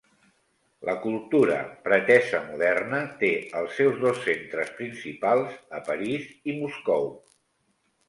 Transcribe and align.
La 0.87 0.95
cultura 1.03 1.57
pretesa 1.89 2.41
moderna 2.47 3.03
té 3.21 3.31
els 3.61 3.77
seus 3.83 4.03
dos 4.07 4.25
centres 4.31 4.75
principals 4.83 5.57
a 5.83 5.87
París 5.93 6.29
i 6.55 6.61
Moscou. 6.61 7.11